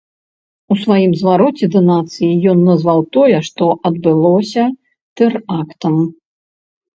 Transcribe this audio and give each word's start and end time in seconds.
У 0.75 0.75
сваім 0.83 1.11
звароце 1.19 1.65
да 1.75 1.81
нацыі 1.89 2.29
ён 2.53 2.63
назваў 2.69 2.99
тое, 3.19 3.37
што 3.49 3.69
адбылося 3.91 4.63
тэрактам. 5.23 5.95